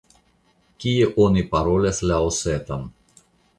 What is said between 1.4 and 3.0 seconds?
parolas la osetan?